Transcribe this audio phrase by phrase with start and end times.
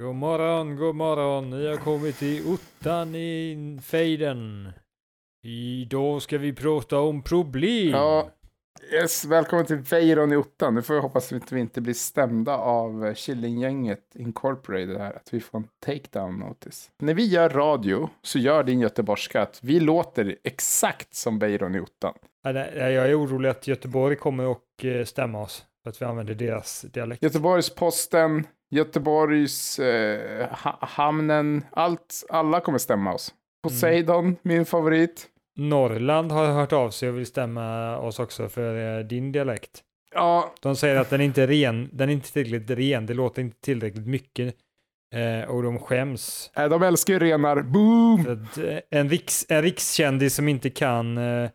[0.00, 1.50] God morgon, god morgon.
[1.50, 4.72] Ni har kommit till ottan i fejden.
[5.42, 7.90] Idag ska vi prata om problem.
[7.90, 8.30] Ja,
[8.92, 10.74] yes, välkommen till Veyron i ottan.
[10.74, 15.16] Nu får vi hoppas att vi inte blir stämda av Killinggänget Incorporated här.
[15.16, 16.90] Att vi får en takedown notice.
[16.98, 21.80] När vi gör radio så gör din göteborgska att vi låter exakt som Veyron i
[21.80, 22.14] ottan.
[22.42, 22.56] Jag
[23.10, 27.22] är orolig att Göteborg kommer och eh, stämma oss för att vi använder deras dialekt.
[27.22, 33.34] Göteborgs-Posten, Göteborgs eh, ha hamnen, allt, alla kommer stämma oss.
[33.62, 35.26] Poseidon, min favorit.
[35.56, 39.82] Norrland har hört av sig och vill stämma oss också för eh, din dialekt.
[40.14, 43.42] Ja, De säger att den inte är ren, den är inte tillräckligt ren, det låter
[43.42, 44.54] inte tillräckligt mycket.
[45.14, 46.50] Eh, och de skäms.
[46.56, 47.62] eh, de älskar ju renar.
[47.62, 48.20] Boom!
[48.66, 51.50] Eh, en, riks, en rikskändis som inte kan eh,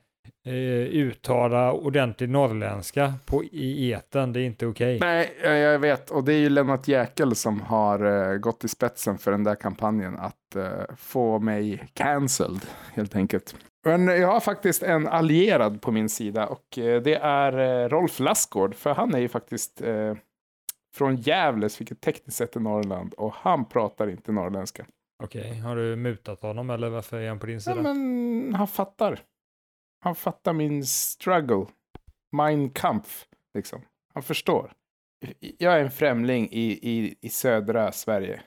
[0.45, 4.99] eh, uttala ordentlig norrländska på, i eten, det är inte okej.
[4.99, 6.11] Nej, jag, vet.
[6.11, 9.55] Och det är ju Lennart Jäkel som har eh, gått i spetsen för den där
[9.55, 13.55] kampanjen att eh, få mig cancelled, helt enkelt.
[13.85, 18.19] Men jag har faktiskt en allierad på min sida och eh, det är eh, Rolf
[18.19, 20.15] Lassgård, för han är ju faktiskt eh,
[20.95, 24.85] från Gävle, vilket tekniskt sett är Norrland, och han pratar inte norrländska.
[25.23, 27.75] Okej, har du mutat honom eller varför är han på din sida?
[27.75, 29.19] Ja, men han fattar.
[30.03, 31.65] Han fattar min struggle.
[32.31, 33.81] Mein Kampf, liksom.
[34.13, 34.71] Han förstår.
[35.39, 38.41] Jag är en främling i, i, i södra Sverige.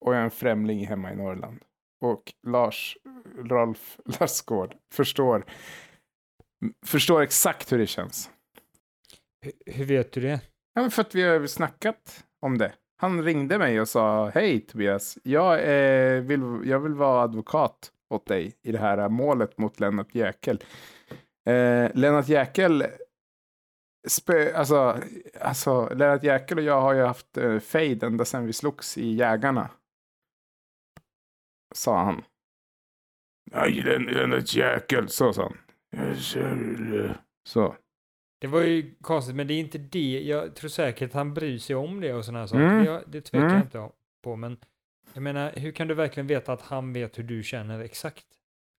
[0.00, 1.60] Och jag är en främling hemma i Norrland.
[2.00, 2.96] Och Lars,
[3.38, 5.44] Rolf Lassgård förstår,
[6.86, 8.30] förstår exakt hur det känns.
[9.40, 10.40] Hur- Hur vet du det?
[10.74, 12.72] Ja, för att vi har snackat om det.
[12.96, 18.26] Han ringde mig och sa, hej Tobias, jag, eh, vill, jag vill vara advokat åt
[18.26, 20.60] dig i det här målet mot Lennart Jäkel.
[21.46, 22.84] Eh, Lennart Jäkel,
[24.08, 24.98] spö, alltså,
[25.40, 29.14] alltså Lennart Jäkel och jag har ju haft eh, fejd ända sedan vi slogs i
[29.14, 29.70] Jägarna.
[31.74, 32.24] Sa han.
[33.52, 35.56] Nej, Len- Lennart Jäkel, så sa han.
[35.90, 36.16] Jag
[37.48, 37.76] Så.
[38.40, 40.22] Det var ju konstigt, men det är inte det.
[40.22, 42.62] Jag tror säkert att han bryr sig om det och sådana här saker.
[42.64, 42.84] Mm.
[42.84, 43.54] Det, det tvekar Mm.
[43.54, 43.90] jag inte
[44.24, 44.56] på, men
[45.14, 48.26] jag menar, hur kan du verkligen veta att han vet hur du känner exakt?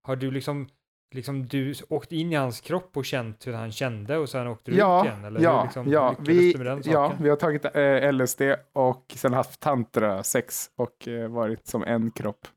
[0.03, 0.67] Har du liksom,
[1.15, 4.71] liksom du åkt in i hans kropp och känt hur han kände och sen åkte
[4.71, 5.25] du ut Ja, igen?
[5.25, 8.41] Eller ja, liksom ja, vi, ja, vi har tagit eh, LSD
[8.73, 12.47] och sen haft tantra sex och eh, varit som en kropp.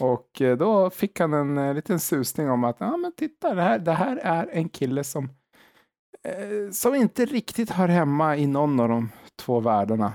[0.00, 3.62] Och eh, då fick han en eh, liten susning om att, ja men titta, det
[3.62, 5.24] här, det här är en kille som,
[6.24, 10.12] eh, som inte riktigt hör hemma i någon av de två världarna.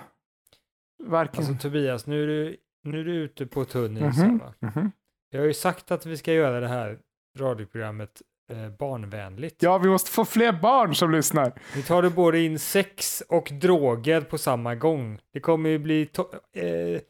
[1.05, 1.37] Varken...
[1.45, 4.53] Alltså Tobias, nu är du, nu är du ute på tunn is här, Mhm, va?
[4.59, 4.91] mhm.
[5.29, 6.97] Jag har ju sagt att vi ska göra det här
[7.39, 8.21] radioprogrammet
[8.51, 9.63] eh, barnvänligt.
[9.63, 11.53] Ja, vi måste få fler barn som lyssnar.
[11.75, 15.19] Vi tar det både in sex och droger på samma gång.
[15.33, 16.09] Det kommer ju bli
[16.55, 17.01] eh, eh,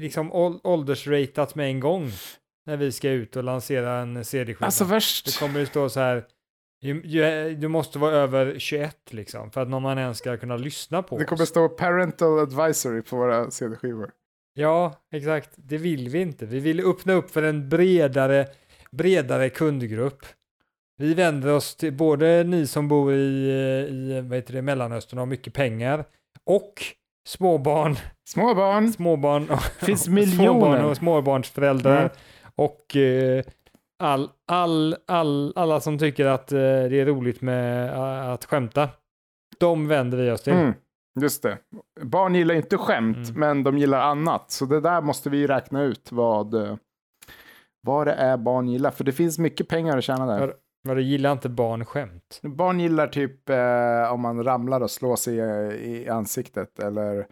[0.00, 2.10] liksom ål- åldersratat med en gång
[2.66, 4.66] när vi ska ut och lansera en CD-skiva.
[4.66, 5.38] Alltså det värst.
[5.40, 6.24] kommer ju stå så här,
[7.58, 11.18] du måste vara över 21 liksom, för att någon man ens ska kunna lyssna på
[11.18, 11.48] Det kommer oss.
[11.48, 14.10] stå parental advisory på våra CD-skivor.
[14.54, 15.50] Ja, exakt.
[15.56, 16.46] Det vill vi inte.
[16.46, 18.46] Vi vill öppna upp för en bredare,
[18.90, 20.26] bredare kundgrupp.
[20.96, 23.16] Vi vänder oss till både ni som bor i,
[23.90, 26.04] i vad heter det, Mellanöstern och har mycket pengar
[26.44, 26.72] och
[27.28, 27.96] småbarn,
[28.28, 28.92] Små barn.
[28.92, 30.84] småbarn och Finns småbarn miljoner.
[30.84, 32.10] och småbarnsföräldrar Mm.
[32.54, 33.44] och eh,
[33.98, 38.88] all, all, all, alla som tycker att eh, det är roligt med eh, att skämta.
[39.58, 40.52] De vänder vi oss till.
[40.52, 40.72] Mm,
[41.20, 41.58] just det.
[42.02, 43.40] Barn gillar inte skämt, Mm.
[43.40, 44.50] men de gillar annat.
[44.50, 46.76] Så det där måste vi räkna ut vad, eh,
[47.82, 48.90] vad det är barn gillar.
[48.90, 50.48] För det finns mycket pengar att tjäna där.
[50.48, 50.54] Ja.
[50.88, 52.40] Vad det gillar inte barn skämt.
[52.42, 56.78] Barn gillar typ eh, om man ramlar och slår sig i, i ansiktet.
[56.78, 57.26] Eller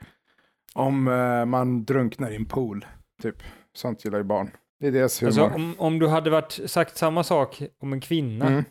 [0.74, 2.86] om eh, man drunknar i en pool.
[3.22, 3.36] Typ.
[3.76, 4.50] Sånt gillar ju barn.
[4.80, 5.28] Det är deras humor.
[5.28, 8.64] Alltså, om, om du hade varit, sagt samma sak om en kvinna, mm.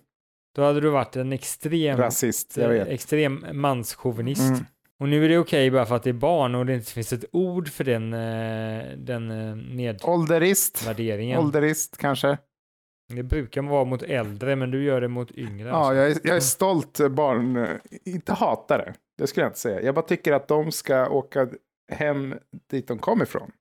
[0.55, 2.87] då hade du varit en extrem, Rasist, jag vet.
[2.87, 4.41] extrem manschauvinist.
[4.41, 4.65] Mm.
[4.99, 7.13] Och nu är det okej bara för att det är barn och det inte finns
[7.13, 9.31] ett ord för den, eh, den
[9.79, 10.85] eh, Ålderist.
[10.87, 11.39] nedvärderingen.
[11.39, 12.37] Ålderist kanske.
[13.13, 15.69] Det brukar vara mot äldre, men du gör det mot yngre.
[15.69, 15.95] Ja, alltså.
[15.95, 17.69] jag är, jag är stolt eh, barn, eh,
[18.05, 19.81] inte hatare, det skulle jag inte säga.
[19.81, 21.49] Jag bara tycker att de ska åka
[21.91, 22.35] hem
[22.69, 23.51] dit de kom ifrån.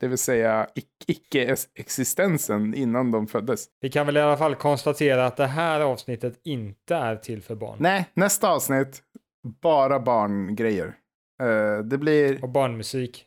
[0.00, 3.66] Det vill säga ic- icke-existensen innan de föddes.
[3.80, 7.54] Vi kan väl i alla fall konstatera att det här avsnittet inte är till för
[7.54, 7.76] barn.
[7.80, 9.02] Nej, nästa avsnitt,
[9.62, 10.94] bara barngrejer.
[11.42, 13.26] Eh, det blir, Och barnmusik.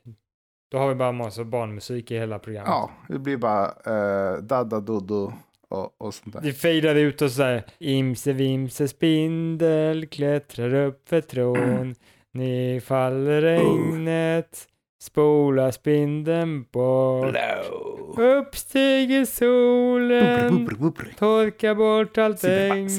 [0.71, 2.69] Då har vi bara massa barnmusik i hela programmet.
[2.69, 5.33] ja, det blir bara uh, Dada Dodo
[5.69, 6.41] och, och sånt där.
[6.41, 7.63] Det fejdar ut och så här.
[7.79, 11.95] Imse vimse spindel klättrar upp för trån.
[12.33, 14.67] Ner faller regnet.
[15.01, 17.31] Spola spindeln bort.
[17.31, 18.19] Blow.
[18.19, 20.67] Upp stiger solen.
[21.17, 22.89] Torka bort allt regn.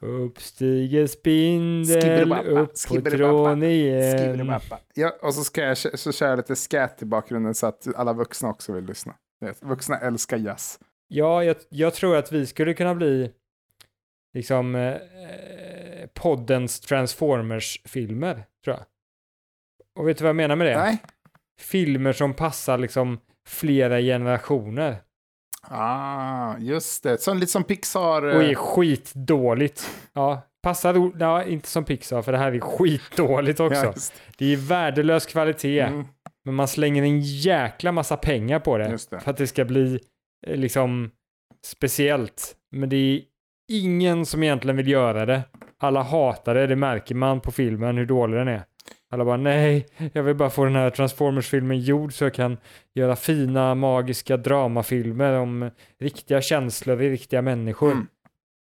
[0.00, 2.00] Upp stiger spindel.
[2.02, 4.60] Skibberibabba, Upp på trån igen.
[4.94, 8.12] Ja, och så, ska jag, så kör jag lite scat i bakgrunden så att alla
[8.12, 9.14] vuxna också vill lyssna.
[9.60, 10.78] Vuxna älskar jazz.
[11.08, 13.30] Ja, jag, jag tror att vi skulle kunna bli
[14.34, 14.96] liksom eh,
[16.14, 18.84] poddens Transformers-filmer, tror jag.
[19.98, 20.76] Och vet du vad jag menar med det?
[20.76, 21.02] Nej?
[21.62, 23.18] Filmer som passar liksom
[23.48, 24.96] flera generationer.
[25.68, 27.20] Ah, just det.
[27.20, 28.22] Som, lite som Pixar.
[28.22, 29.90] Och är eh, skitdåligt.
[30.12, 33.86] Ja, passar, ja, inte som Pixar, för det här är skitdåligt också.
[33.86, 36.04] just, Det är värdelös kvalitet, mm,
[36.44, 38.98] men man slänger en jäkla massa pengar på det.
[39.10, 39.20] det.
[39.20, 40.00] För att det ska bli
[40.46, 41.10] eh, liksom
[41.66, 42.56] speciellt.
[42.70, 43.20] Men det är
[43.72, 45.42] ingen som egentligen vill göra det.
[45.78, 48.62] Alla hatar det, det märker man på filmen hur dålig den är.
[49.12, 52.58] Alla bara nej, jag vill bara få den här Transformers-filmen gjord så jag kan
[52.94, 57.92] göra fina magiska dramafilmer om riktiga känslor i riktiga människor.
[57.92, 58.06] Mm.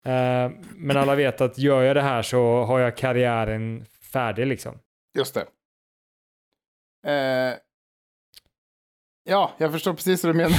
[0.05, 4.79] Eh, men alla vet att gör jag det här så har jag karriären färdig liksom.
[5.19, 5.47] Just det.
[7.07, 7.55] Eh,
[9.25, 10.59] ja, jag förstår precis vad du menar.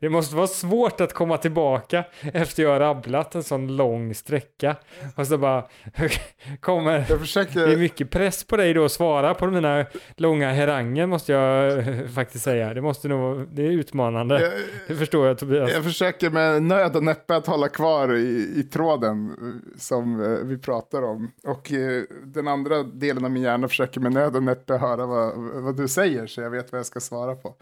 [0.00, 4.76] Det måste vara svårt att komma tillbaka efter jag har rabblat en sån lång sträcka.
[5.16, 5.64] Och så bara
[6.60, 6.92] kommer...
[6.92, 7.76] Jag Det är försöker...
[7.76, 9.86] mycket press på dig då att svara på mina
[10.16, 12.74] långa heranger måste jag eh, faktiskt säga.
[12.74, 14.40] Det måste nog, det är utmanande.
[14.42, 14.52] Jag,
[14.88, 15.72] Det förstår jag Tobias.
[15.72, 20.28] jag försöker med nöd och näppe att hålla kvar i, i tråden eh, som eh,
[20.44, 21.30] vi pratar om.
[21.46, 21.72] Och
[22.24, 25.88] den andra delen av min hjärna försöker med nöd och näppe höra vad, vad du
[25.88, 27.54] säger så jag vet vad jag ska svara på.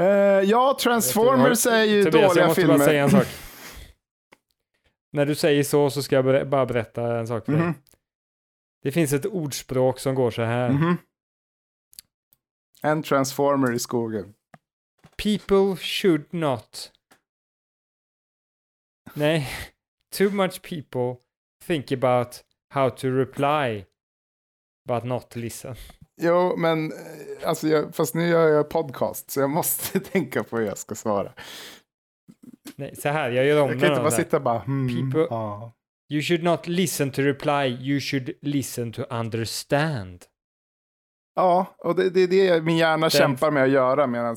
[0.00, 0.06] Eh,
[0.50, 2.78] ja, Transformers är ju Tobias, jag dåliga måste filmer.
[2.78, 3.26] bara säga en sak.
[5.12, 7.60] När du säger så så ska jag ber- bara berätta en sak för dig.
[7.62, 7.74] Mhm,
[8.82, 10.70] Det finns ett ordspråk som går så här.
[10.70, 10.96] mhm.
[12.82, 14.34] En transformer i skogen.
[15.16, 16.92] People should not.
[19.14, 19.48] Nej,
[20.18, 21.16] too much people
[21.66, 23.84] think about how to reply
[24.88, 25.76] but not listen.
[26.22, 26.98] Jo, men eh,
[27.48, 30.94] alltså jag, fast nu gör jag podcast så jag måste tänka på hur jag ska
[30.94, 31.32] svara.
[32.76, 34.16] Nej, så här, jag gör om Jag kan inte bara här.
[34.16, 35.72] sitta bara hmm, People- ja.
[36.08, 40.24] You should not listen to reply, you should listen to understand.
[41.36, 44.36] Ja, och det, det är det min hjärna Den- kämpar med att göra medan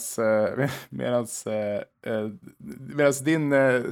[0.90, 2.30] medans, eh, eh,
[2.80, 3.52] medans din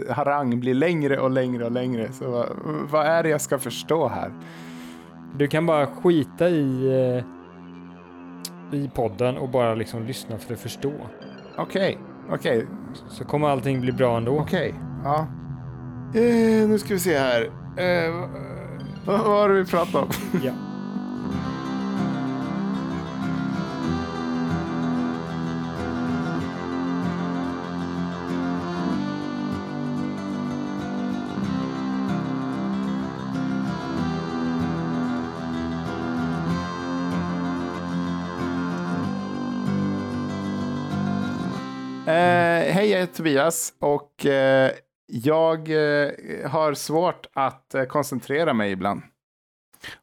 [0.10, 2.12] harang blir längre och längre och längre.
[2.14, 2.50] Så vad,
[2.92, 4.32] vad är det jag ska förstå här?
[5.38, 6.88] Du kan bara skita i,
[8.76, 10.94] i podden och bara liksom lyssna för att förstå.
[11.58, 11.98] Okej,
[12.30, 12.68] okej,
[13.10, 14.40] Så kommer allting bli bra ändå.
[14.40, 14.74] okej.
[15.04, 15.28] Ja.
[16.16, 17.42] Eh, nu ska vi se här.
[17.78, 18.14] Eh,
[19.06, 20.10] vad, vad det vi pratade om?
[20.44, 20.52] Ja.
[42.86, 44.72] hej, jag heter Tobias och eh,
[45.08, 46.12] jag eh,
[46.50, 49.02] har svårt att eh, koncentrera mig ibland.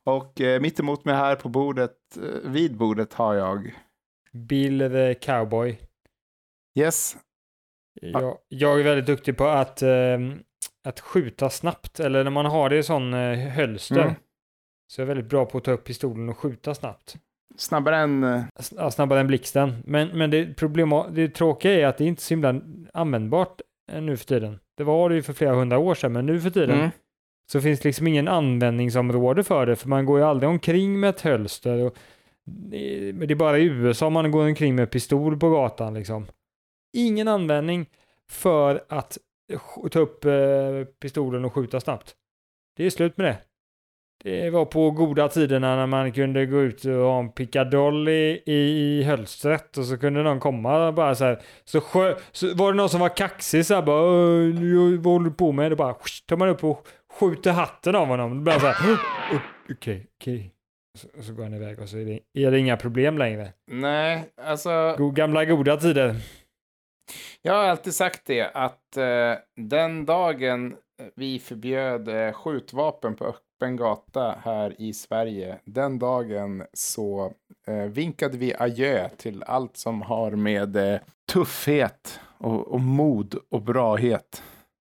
[0.05, 1.97] Och eh, mitt emot mig här på bordet,
[2.45, 3.75] vid bordet har jag,
[4.33, 5.79] Bill the cowboy.
[6.79, 7.17] yes,
[8.01, 10.19] Jag, jag är väldigt duktig på att, eh,
[10.85, 12.01] att skjuta snabbt.
[12.01, 14.03] Eller när man har det i sån eh, hölster.
[14.03, 14.15] Mm.
[14.93, 17.17] Så jag är väldigt bra på att ta upp pistolen och skjuta snabbt.
[17.57, 18.43] Snabbare än, eh,
[18.77, 19.83] ja, snabbare än blixten.
[19.85, 22.61] Men, men det, problema, det tråkiga är att det inte är så himla
[22.93, 23.61] användbart
[23.93, 24.59] eh, nu för tiden.
[24.77, 26.91] Det var det ju för flera hundra år sedan, men nu för tiden mm,
[27.53, 31.11] så finns det liksom ingen användningsområde för det, för man går ju aldrig omkring med
[31.11, 31.83] ett hölster.
[31.83, 31.97] Och
[32.45, 36.27] det, men det är bara i USA man går omkring med pistol på gatan liksom.
[36.97, 37.87] Ingen användning
[38.31, 39.19] för att
[39.91, 42.15] ta upp eh, pistolen och skjuta snabbt.
[42.77, 43.39] Det är slut med det.
[44.25, 48.43] Det var på goda tiderna när man kunde gå ut och ha en pickadoll i,
[48.47, 51.41] i, hölstret och så kunde någon komma bara så här.
[51.65, 55.13] Så, skö, så var det någon som var kaxig så här bara "Åh, nu- vad
[55.13, 55.73] håller du på med?
[55.73, 55.95] Då bara
[56.27, 56.87] tar man upp och
[57.21, 58.45] skjuter hatten av honom.
[58.45, 58.77] Blir så här
[59.33, 59.39] "Åh,
[59.71, 60.51] okej, okej.
[60.99, 63.53] Så, så går han iväg och så är det, är det inga problem längre.
[63.71, 66.15] nej, alltså, gamla goda tider.
[67.43, 70.75] jag har alltid sagt det att eh, den dagen
[71.17, 77.33] vi förbjöd eh, skjutvapen på öppen gata här i Sverige, den dagen så
[77.67, 81.01] eh, vinkade vi adjö till allt som har med eh,
[81.33, 84.43] tuffhet och, och mod och brahet.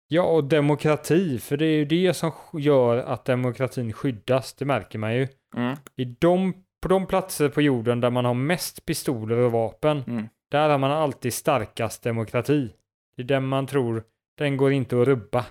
[0.07, 4.99] Ja, och demokrati, för det är ju det som gör att demokratin skyddas, det märker
[4.99, 5.27] man ju.
[5.55, 5.77] Mm.
[5.95, 10.27] I de på de platser på jorden där man har mest pistoler och vapen, Mm.
[10.51, 12.73] där har man alltid starkast demokrati.
[13.15, 14.03] Det är den man tror,
[14.37, 15.45] den går inte att rubba.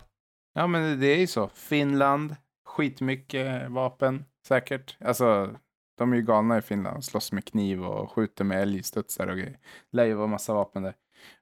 [0.55, 1.51] Ja, men det är ju så.
[1.55, 2.37] Finland,
[2.73, 4.97] skitmycket vapen, säkert.
[5.05, 5.51] Alltså,
[5.99, 7.05] de är ju galna i Finland.
[7.05, 9.59] Slåss med kniv och skjuter med älgstudsar och grejer.
[9.93, 10.95] Lär ju vara massa vapen där.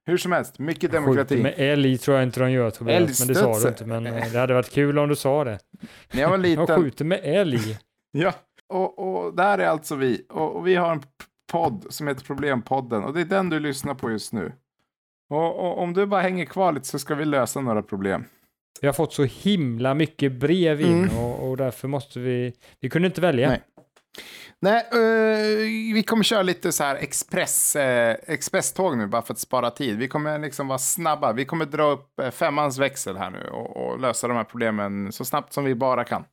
[0.06, 1.34] Hur som helst, mycket demokrati.
[1.34, 3.86] Skjuter med älg tror jag inte de gör Tobias, men det sa du inte.
[3.86, 5.58] Men eh, det hade varit kul om du sa det.
[6.12, 6.66] När jag var De liten.
[6.66, 7.58] skjuter med älg.
[8.12, 8.32] Ja,
[8.68, 10.26] och, och där är alltså vi.
[10.28, 11.02] Och, och vi har en
[11.52, 13.04] podd som heter Problempodden.
[13.04, 14.52] Och det är den du lyssnar på just nu.
[15.28, 18.24] Och, och om du bara hänger kvar lite så ska vi lösa några problem.
[18.80, 21.18] Vi har fått så himla mycket brev in Mm.
[21.18, 23.48] och, och därför måste vi, vi kunde inte välja.
[23.48, 23.60] Nej.
[24.62, 29.38] Nej, eh, vi kommer köra lite så här express, eh, expresståg nu bara för att
[29.38, 29.98] spara tid.
[29.98, 31.32] Vi kommer liksom vara snabba.
[31.32, 35.12] Vi kommer dra upp eh, femmans växel här nu och, och lösa de här problemen
[35.12, 36.24] så snabbt som vi bara kan.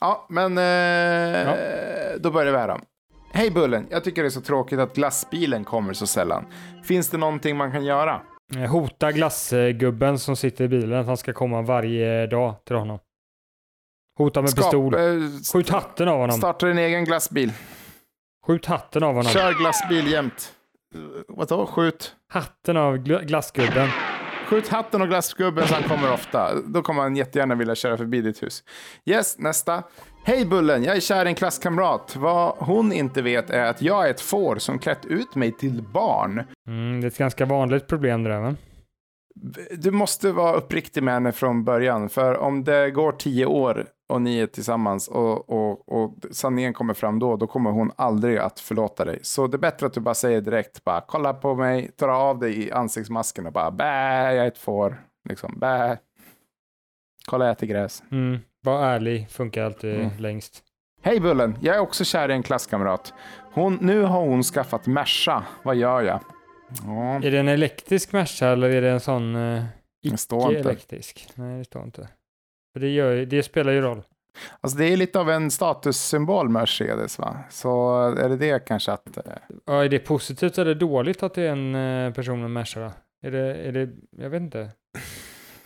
[0.00, 1.54] Ja, men eh,
[2.20, 2.80] då börjar vi här då.
[3.32, 6.44] Hej Bullen, jag tycker det är så tråkigt att glassbilen kommer så sällan.
[6.84, 8.20] Finns det någonting man kan göra?
[8.68, 12.98] Hota glassgubben som sitter i bilen att han ska komma varje dag till honom.
[14.18, 14.94] Hota med Skap- pistol.
[14.94, 15.00] eh,
[15.52, 16.36] Skjut hatten av honom.
[16.38, 17.52] Starta din egen glassbil.
[18.46, 19.32] Skjut hatten av honom.
[19.32, 20.52] Kör glassbil jämt.
[21.28, 22.16] Vadå, skjut?
[22.28, 23.88] Hatten av gl- glassgubben.
[24.48, 26.54] Skjut hatten och glassgubben så han kommer ofta.
[26.66, 28.64] Då kommer han jättegärna vilja köra förbi ditt hus.
[29.04, 29.82] Yes, nästa.
[30.24, 32.16] Hej Bullen, jag är kär i en klasskamrat.
[32.16, 35.82] Vad hon inte vet är att jag är ett får som klätt ut mig till
[35.82, 36.42] barn.
[36.66, 38.54] Mm, det är ett ganska vanligt problem det där va?
[39.78, 42.08] Du måste vara uppriktig med henne från början.
[42.08, 46.94] För om det går tio år och ni är tillsammans och, och, och sanningen kommer
[46.94, 49.18] fram då, då kommer hon aldrig att förlåta dig.
[49.22, 52.38] Så det är bättre att du bara säger direkt, bara kolla på mig, tar av
[52.38, 55.02] dig i ansiktsmasken och bara bä, jag är ett får.
[55.28, 55.98] Liksom, bä.
[57.26, 58.02] Kolla, jag äter gräs.
[58.10, 60.10] Mm, var ärlig, funkar alltid Mm.
[60.18, 60.62] längst.
[61.02, 63.14] Hej Bullen, jag är också kär i en klasskamrat.
[63.52, 65.44] Hon, nu har hon skaffat Merca.
[65.62, 66.20] Vad gör jag?
[66.86, 69.36] Ja, Är det en elektrisk Merca eller är det en sån
[70.04, 70.34] inte.
[70.36, 71.28] icke-elektrisk?
[71.34, 72.08] Nej, det står inte.
[72.72, 74.02] För det, gör, det spelar ju roll.
[74.60, 77.36] Alltså det är lite av en statussymbol Mercedes va?
[77.50, 79.16] Så är det det kanske att...
[79.16, 79.22] eh,
[79.66, 82.92] Ja, är det positivt eller dåligt att det är en eh, person med Merca?
[83.22, 83.88] Är det, är det,
[84.18, 84.70] jag vet inte.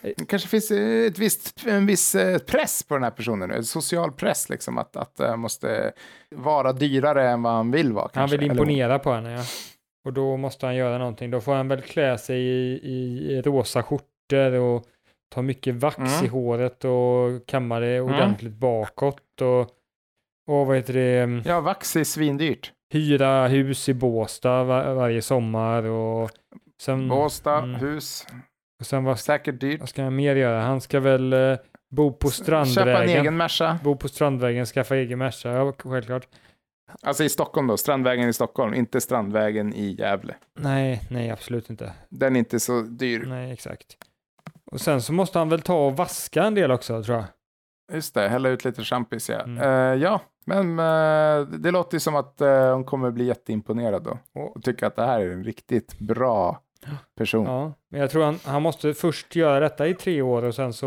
[0.03, 3.65] Det kanske finns eh, ett visst, en viss eh, press på den här personen, en
[3.65, 5.93] social press liksom, att, att det måste
[6.35, 8.03] vara dyrare än vad han vill vara.
[8.03, 8.37] Han Kanske.
[8.37, 9.43] vill Eller imponera på henne, ja.
[10.05, 11.31] Och då måste han göra någonting.
[11.31, 12.81] Då får han väl klä sig i,
[13.33, 14.85] i rosa skjortor och
[15.35, 16.25] ta mycket vax Mm.
[16.25, 18.15] i håret och kamma det Mm.
[18.15, 19.61] ordentligt bakåt och,
[20.49, 22.73] och vad heter det, hon- Ja, vax är svindyrt.
[22.93, 26.31] hyra hus i Båstad var, varje sommar och
[26.83, 27.75] sen, Båstad, mm.
[27.81, 28.27] hus,
[28.81, 29.81] och sen vad, säkert dyrt.
[29.81, 30.61] vad ska han mer göra?
[30.61, 31.57] Han ska väl eh,
[31.91, 33.21] bo på Köpa en Strandvägen.
[33.21, 33.79] egen Merca.
[33.85, 36.29] Bo på Strandvägen, skaffa egen Merca, ja självklart.
[37.03, 40.35] Alltså i Stockholm då, Strandvägen i Stockholm, inte Strandvägen i Gävle.
[40.59, 41.93] Nej, nej absolut inte.
[42.09, 43.25] Den är inte så dyr.
[43.27, 43.97] Nej, exakt.
[44.73, 47.27] Och sen så måste han väl ta och vaska en del också, tror jag.
[47.93, 49.41] Just det, hälla ut lite champis ja.
[49.41, 49.59] Mm.
[49.63, 54.19] Eh, ja, men eh, det låter ju som att eh, hon kommer bli jätteimponerad då.
[54.35, 56.61] Och, Och tycka att det här är en riktigt bra
[57.15, 57.47] person.
[57.47, 60.73] ja, men jag tror han, han måste först göra detta i tre år och sen
[60.73, 60.87] så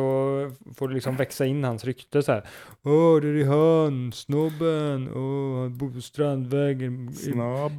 [0.76, 2.48] får det liksom växa in hans rykte så här.
[2.84, 7.10] Åh, det är han, snobben, åh, han bor på Strandvägen.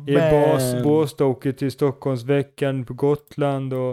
[0.06, 3.90] I, i Bas, åker till Stockholmsveckan på Gotland och,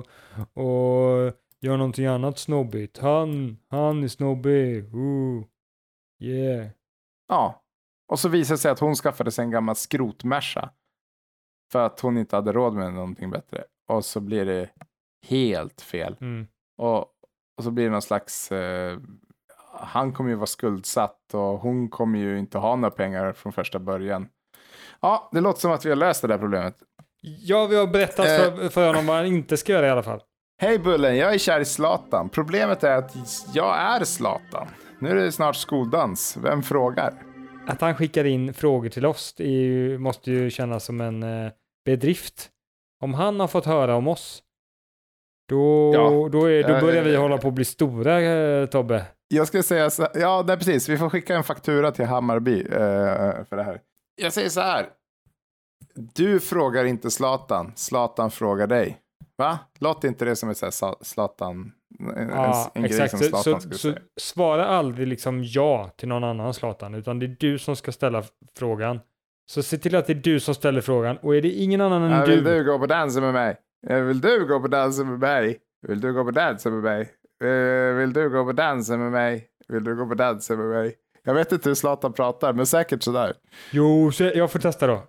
[0.54, 2.98] och gör någonting annat snobbigt.
[2.98, 5.44] Han, han är snobbig, ooh,
[6.20, 6.68] yeah.
[7.28, 7.64] Ja,
[8.08, 10.70] och så visar det sig att hon skaffade sig en gammal skrotmersa.
[11.72, 13.64] För att hon inte hade råd med någonting bättre.
[13.88, 14.70] Och så blir det
[15.28, 16.16] helt fel.
[16.22, 16.48] Mm.
[16.78, 16.98] Och,
[17.58, 18.52] och så blir det någon slags...
[18.52, 18.98] Eh,
[19.80, 23.80] han kommer ju vara skuldsatt och hon kommer ju inte ha några pengar från första
[23.80, 24.28] början.
[25.02, 26.76] Ja, det låter som att vi har löst det där problemet.
[27.22, 28.38] Ja, vi har berättat Eh.
[28.38, 30.22] för, för honom vad han inte ska göra i alla fall.
[30.62, 32.30] Hej Bullen, jag är kär i Zlatan.
[32.30, 33.16] Problemet är att
[33.54, 34.68] jag är Zlatan.
[35.00, 36.38] Nu är det snart skoldans.
[36.44, 37.14] Vem frågar?
[37.68, 41.52] Att han skickar in frågor till oss ju, måste ju kännas som en eh,
[41.86, 42.50] bedrift.
[43.04, 44.44] Om han har fått höra om oss,
[45.50, 46.30] då, Ja.
[46.32, 49.06] då, är, då Eh, börjar vi eh, hålla på att bli stora, eh, Tobbe.
[49.28, 50.90] Jag ska säga så ja, nej, precis.
[50.90, 53.82] Vi får skicka en faktura till Hammarby eh, för det här.
[54.22, 54.90] Jag säger så här.
[55.96, 58.98] Du frågar inte Zlatan, Zlatan frågar dig.
[59.38, 59.60] Va?
[59.80, 60.58] Låter inte det som ett
[61.02, 61.72] Zlatan,
[62.16, 63.12] en, Ja, en grej exakt.
[63.12, 64.00] som Så, Zlatan så, skulle så säga?
[64.20, 68.24] svara aldrig liksom ja till någon annan Zlatan, utan det är du som ska ställa
[68.56, 69.00] frågan.
[69.52, 72.04] Så se till att det är du som ställer frågan, och är det ingen annan
[72.04, 73.58] än Ja, du, vill du gå på dansen med mig?
[73.88, 75.58] Vill du gå på dansen med mig?
[75.88, 77.10] Vill du gå på dansen med mig?
[78.00, 79.48] Vill du gå på dansen med mig?
[79.68, 80.96] Vill du gå på dansen med mig?
[81.24, 83.34] Jag vet inte hur Zlatan pratar, men säkert sådär.
[83.72, 85.04] Jo, så jag får testa då.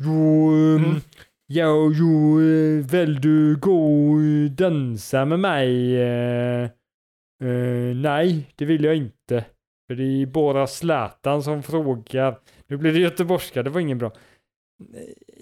[0.00, 1.00] Jo, um, Mm.
[1.46, 6.00] ja, jo, eh, vill du gå och dansa med mig?
[6.02, 9.44] Eh, nej, det vill jag inte.
[9.88, 12.38] För det är bara Zlatan som frågar.
[12.66, 14.12] Nu blir det göteborgska, det var ingen bra.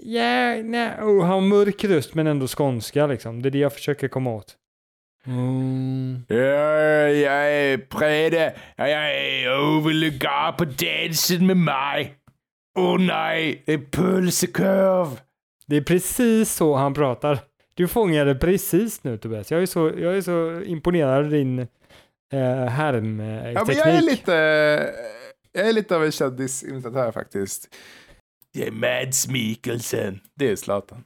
[0.04, 3.42] Ja, nej, oh, han har mörk röst men ändå skånska liksom.
[3.42, 4.56] Det är det jag försöker komma åt.
[5.26, 6.24] Mm.
[6.28, 8.54] Ja, jag är Brede.
[8.76, 12.14] Jag är gå på dansen med mig?
[12.78, 15.20] Åh oh, nej, det är pulsekurv.
[15.66, 17.38] Det är precis så han pratar.
[17.74, 19.50] Du fångade precis nu Tobias.
[19.50, 23.56] Jag är så, jag är så imponerad av din eh, härmteknik.
[23.56, 24.32] Ja, men jag är lite,
[25.52, 27.68] jag är lite av en kändisimitatör faktiskt.
[28.54, 30.20] Det är Mads Mikkelsen.
[30.34, 31.04] Det är Zlatan.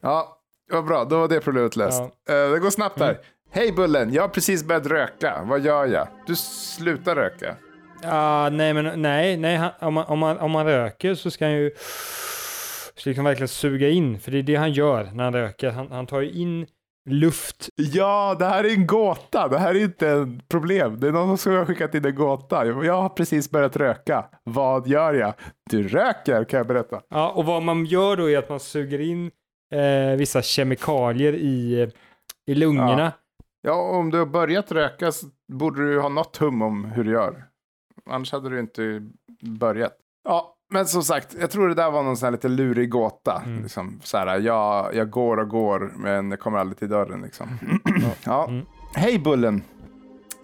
[0.00, 0.38] Ja,
[0.72, 1.04] vad bra.
[1.04, 2.02] Då var det problemet löst.
[2.26, 2.34] Ja.
[2.34, 3.10] Eh, det går snabbt här.
[3.10, 3.22] Mm.
[3.50, 5.42] Hej Bullen, jag har precis börjat röka.
[5.44, 6.08] Vad gör jag?
[6.26, 7.56] Du slutar röka.
[8.02, 11.44] Ja, nej, men nej, nej, han, om, man, om, man, om man röker så ska
[11.44, 11.70] han ju
[13.04, 15.70] liksom verkligen suga in, för det är det han gör när han röker.
[15.70, 16.66] Han, han tar ju in
[17.10, 17.68] luft.
[17.76, 19.48] Ja, det här är en gåta.
[19.48, 21.00] Det här är inte ett problem.
[21.00, 22.66] Det är någon som har skickat in en gåta.
[22.66, 24.26] Jag har precis börjat röka.
[24.44, 25.34] Vad gör jag?
[25.70, 27.00] Du röker, kan jag berätta.
[27.08, 29.30] Ja, och vad man gör då är att man suger in
[29.74, 31.90] eh, vissa kemikalier i,
[32.46, 33.12] i lungorna.
[33.62, 37.10] Ja, om du har börjat röka så borde du ha något hum om hur du
[37.10, 37.44] gör.
[38.10, 39.02] Annars hade du inte
[39.42, 39.96] börjat.
[40.24, 43.42] Ja, men som sagt, jag tror det där var någon sån här lite lurig gåta.
[43.46, 43.62] Mm.
[43.62, 47.22] Liksom, så här, jag, jag går och går, men jag kommer aldrig till dörren.
[47.22, 47.58] Liksom.
[48.24, 48.48] ja.
[48.48, 48.66] Mm.
[48.94, 49.62] Hej Bullen!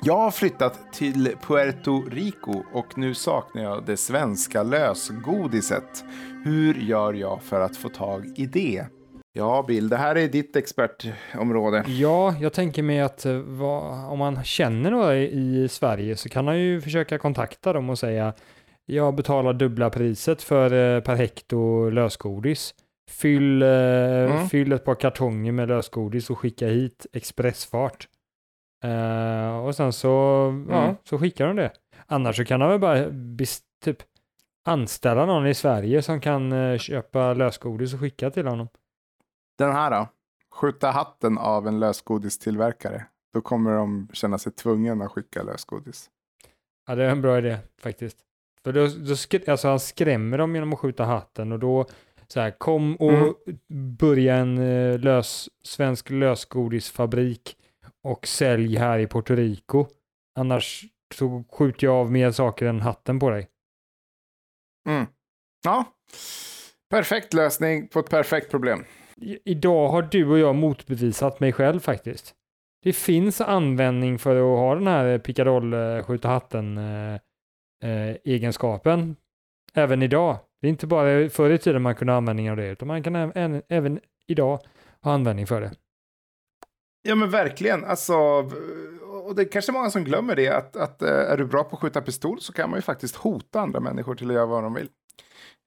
[0.02, 6.04] Jag har flyttat till Puerto Rico och nu saknar jag det svenska lösgodiset.
[6.44, 8.84] Hur gör jag för att få tag i det?
[9.32, 11.84] Ja, Bill, det här är ditt expertområde.
[11.86, 16.46] Ja, jag tänker mig att eh, vad, om man känner några i, Sverige så kan
[16.46, 18.32] han ju försöka kontakta dem och säga
[18.94, 22.74] jag betalar dubbla priset för eh, per hekto lösgodis.
[23.10, 24.48] Fyll, eh, Mm.
[24.48, 28.08] fyll ett par kartonger med lösgodis och skicka hit expressfart.
[28.84, 30.08] Eh, och sen så,
[30.70, 30.96] ja, Mm.
[31.04, 31.72] så skickar de det.
[32.06, 33.04] Annars så kan han väl bara
[33.84, 33.96] typ
[34.64, 38.68] anställa någon i Sverige som kan köpa lösgodis och skicka till honom.
[39.58, 40.08] Den här då?
[40.54, 43.06] Skjuta hatten av en lösgodistillverkare.
[43.34, 46.10] Då kommer de känna sig tvungna att skicka lösgodis.
[46.86, 48.18] Ja, det är en bra idé faktiskt.
[48.64, 51.86] För då, då sk- alltså han skrämmer dem genom att skjuta hatten och då
[52.28, 53.34] så här, kom och Mm.
[53.98, 57.56] börja en eh, lös, svensk lösgodisfabrik
[58.04, 59.86] och sälj här i Puerto Rico.
[60.38, 63.48] Annars så skjuter jag av mer saker än hatten på dig.
[64.88, 65.06] Mm.
[65.64, 65.84] Ja,
[66.90, 68.84] perfekt lösning på ett perfekt problem.
[69.16, 72.34] I, idag har du och jag motbevisat mig själv faktiskt.
[72.82, 76.78] Det finns användning för att ha den här pickadoll eh, skjuta hatten
[77.82, 79.16] eh, egenskapen
[79.74, 80.38] även idag.
[80.60, 83.02] Det är inte bara förr i tiden man kunde ha användning av det, utan man
[83.02, 84.60] kan även, även idag
[85.02, 85.72] ha användning för det.
[87.02, 88.14] Ja men verkligen, alltså,
[89.24, 91.76] och det är kanske många som glömmer det, att, att eh, är du bra på
[91.76, 94.62] att skjuta pistol så kan man ju faktiskt hota andra människor till att göra vad
[94.62, 94.88] de vill.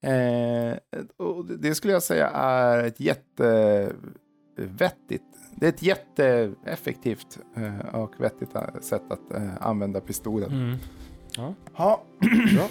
[0.03, 0.77] Eh,
[1.17, 5.23] och det skulle jag säga är ett jättevettigt,
[5.55, 10.51] det är ett jätteeffektivt eh, och vettigt eh, sätt att använda pistolen.
[10.51, 10.77] Mm.
[11.77, 12.01] Ja,
[12.55, 12.67] Bra.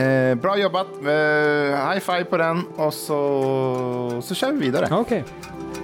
[0.00, 4.88] eh, bra jobbat, eh, high five på den och så, så kör vi vidare.
[5.00, 5.24] Okej.
[5.24, 5.75] Badum.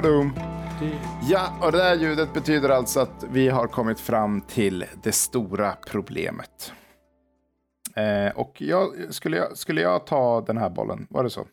[0.00, 5.12] Det- Ja, och det där ljudet betyder alltså att vi har kommit fram till det
[5.12, 6.72] stora problemet.
[7.96, 11.06] Eh, och jag, skulle, jag, skulle jag ta den här bollen?
[11.10, 11.46] Var det så?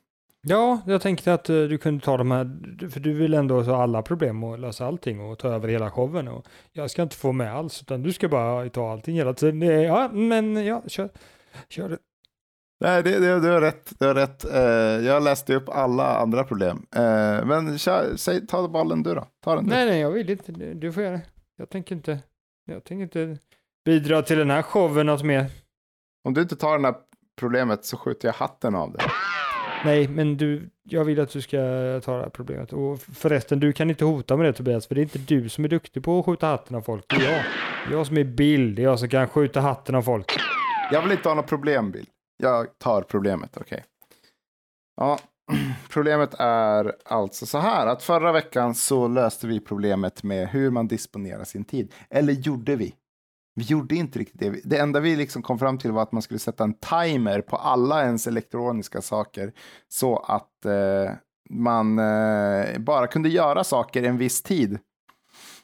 [0.47, 2.45] Ja, jag tänkte att eh, du kunde ta de här,
[2.89, 6.27] för du vill ändå ta alla problem och lösa allting och ta över hela showen.
[6.27, 9.61] Och jag ska inte få med alls, utan du ska bara ta allting hela tiden.
[9.63, 11.09] Eh, Ja, men ja, kör,
[11.69, 11.97] kör.
[12.81, 13.93] Nej, det, det, du har rätt.
[13.99, 14.45] Du har rätt.
[14.53, 16.85] Eh, jag läste upp alla andra problem.
[16.95, 19.27] Eh, men kör, säg, ta bollen du då.
[19.43, 19.69] Ta den du.
[19.69, 20.51] Nej, nej, jag vill inte.
[20.51, 21.21] Du du får göra det.
[21.57, 22.19] Jag tänker inte,
[22.65, 23.37] jag tänker inte
[23.85, 25.45] bidra till den här showen något mer.
[26.23, 26.95] Om du inte tar det här
[27.39, 29.01] problemet så skjuter jag hatten av dig.
[29.85, 31.57] Nej, men du, jag vill att du ska
[32.03, 32.73] ta det här problemet.
[32.73, 35.63] Och förresten, du kan inte hota med det Tobias, för det är inte du som
[35.65, 37.05] är duktig på att skjuta hatten av folk.
[37.07, 37.43] Det är jag.
[37.87, 40.31] Det är jag som är Bill, det är jag som kan skjuta hatten av folk.
[40.91, 42.05] Jag vill inte ha något problem, Bill.
[42.41, 43.85] Jag tar problemet, okej.
[44.97, 45.19] Ja,
[45.89, 50.87] problemet är alltså så här att förra veckan så löste vi problemet med hur man
[50.87, 51.93] disponerar sin tid.
[52.09, 52.95] Eller gjorde vi?
[53.55, 54.61] Vi gjorde inte riktigt det.
[54.63, 57.55] Det enda vi liksom kom fram till var att man skulle sätta en timer på
[57.55, 59.53] alla ens elektroniska saker
[59.87, 61.13] så att eh,
[61.49, 64.79] man eh, bara kunde göra saker en viss tid.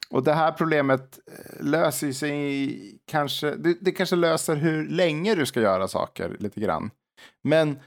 [0.09, 5.45] Och det här problemet eh, löser sig kanske, det, det kanske löser hur länge du
[5.45, 6.91] ska göra saker lite grann.
[7.43, 7.79] Men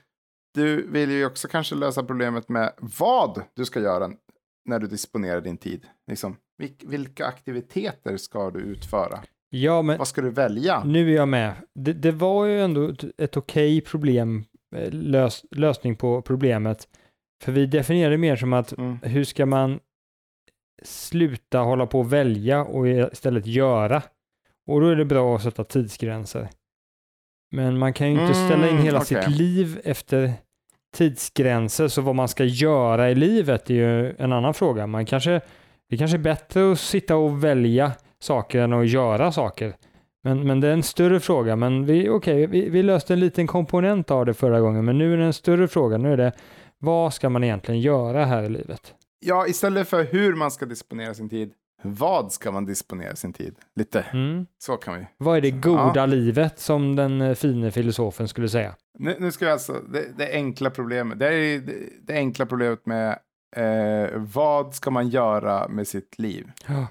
[0.54, 4.10] du vill ju också kanske lösa problemet med vad du ska göra
[4.68, 5.86] när du disponerar din tid.
[6.10, 6.36] Liksom,
[6.86, 9.20] vilka aktiviteter ska du utföra?
[9.50, 10.84] Ja, men Vad ska du välja?
[10.84, 11.52] nu är jag med.
[11.74, 14.44] Det, det var ju ändå ett, ett okej problem,
[14.76, 16.88] eh, lös, lösning på problemet.
[17.42, 18.98] För vi definierade mer som att Mm.
[19.02, 19.80] hur ska man
[20.82, 24.02] sluta hålla på och välja och istället göra?
[24.66, 26.48] Och då är det bra att sätta tidsgränser.
[27.52, 29.22] Men man kan ju inte ställa in Mm, hela okej.
[29.24, 30.32] sitt liv efter
[30.94, 34.86] tidsgränser, så vad man ska göra i livet är ju en annan fråga.
[34.86, 35.40] Man kanske,
[35.90, 39.74] det kanske är bättre att sitta och välja saker än att göra saker.
[40.22, 41.56] Men, men det är en större fråga.
[41.56, 45.12] Men vi, okej, vi, vi löste en liten komponent av det förra gången, men nu
[45.12, 45.98] är det en större fråga.
[45.98, 46.32] Nu är det,
[46.78, 48.94] vad ska man egentligen göra här i livet?
[49.20, 51.52] Ja, istället för hur man ska disponera sin tid,
[51.82, 53.54] vad ska man disponera sin tid?
[53.76, 54.46] Lite Mm.
[54.58, 55.06] så kan vi.
[55.18, 58.76] Vad är det goda livet som den eh, fine filosofen skulle säga?
[58.98, 62.86] Nu, nu ska jag alltså, det, det enkla problemet, det är det, det enkla problemet
[62.86, 63.18] med
[63.56, 66.50] eh, vad ska man göra med sitt liv?
[66.68, 66.86] Ja,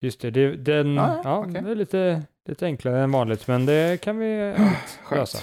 [0.00, 0.30] just det.
[0.30, 1.62] det den, Ja, ja, okej.
[1.62, 4.54] det är lite, lite enklare än vanligt, men det kan vi
[5.02, 5.20] Skönt.
[5.20, 5.38] lösa.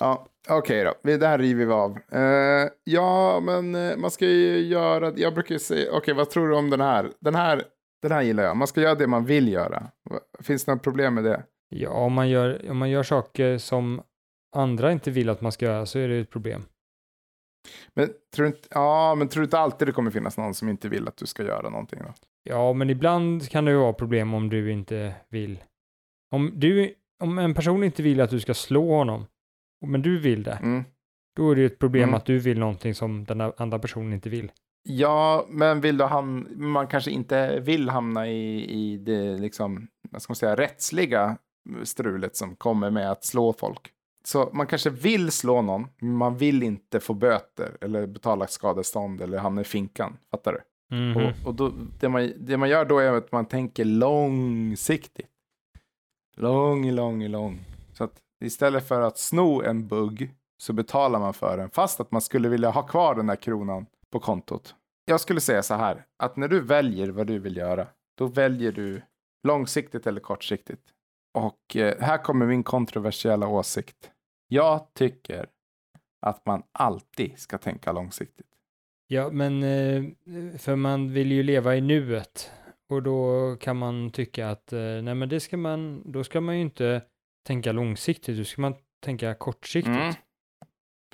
[0.00, 0.94] Ja, okej då.
[1.02, 1.98] Vi- Det här river vi av.
[2.12, 6.48] Eh, ja, men eh, man ska ju göra, jag brukar ju säga, okej vad tror
[6.48, 7.10] du om den här?
[7.20, 7.62] Den här,
[8.02, 8.56] den här gillar jag.
[8.56, 9.90] Man ska göra det man vill göra.
[10.42, 11.42] Finns det några problem med det?
[11.68, 14.02] Ja, om man, gör, om man gör saker som
[14.56, 16.64] andra inte vill att man ska göra så är det ett problem.
[17.94, 20.68] Men tror du inte, ja, men tror du inte alltid det kommer finnas någon som
[20.68, 22.12] inte vill att du ska göra någonting då?
[22.42, 25.58] Ja, men ibland kan det ju vara problem om du inte vill.
[26.34, 29.26] Om, du, om en person inte vill att du ska slå honom,
[29.84, 30.84] men du vill det, Mm.
[31.36, 32.14] då är det ju ett problem Mm.
[32.14, 34.52] att du vill någonting som den andra personen inte vill.
[34.88, 40.22] Ja, men vill du ham- man kanske inte vill hamna i, i det liksom, vad
[40.22, 41.36] ska man säga, rättsliga
[41.82, 43.90] strulet som kommer med att slå folk.
[44.26, 49.20] Så man kanske vill slå någon, men man vill inte få böter eller betala skadestånd
[49.20, 50.16] eller hamna i finkan.
[50.30, 50.60] Fattar du?
[50.96, 51.16] Mhm.
[51.16, 55.26] Och, och då, det, man, det man gör då är att man tänker långsiktigt.
[56.36, 57.58] Lång, lång, lång.
[58.44, 62.48] Istället för att sno en bugg så betalar man för den fast att man skulle
[62.48, 64.74] vilja ha kvar den där kronan på kontot.
[65.04, 67.86] Jag skulle säga så här, att när du väljer vad du vill göra,
[68.18, 69.02] då väljer du
[69.46, 70.82] långsiktigt eller kortsiktigt.
[71.34, 74.10] Och eh, här kommer min kontroversiella åsikt.
[74.48, 75.46] Jag tycker
[76.26, 78.46] att man alltid ska tänka långsiktigt.
[79.06, 80.04] Ja, men eh,
[80.58, 82.50] för man vill ju leva i nuet
[82.88, 86.54] och då kan man tycka att eh, nej, men det ska man, då ska man
[86.54, 87.02] ju inte
[87.44, 89.96] tänka långsiktigt, då ska man tänka kortsiktigt.
[89.96, 90.14] Mm.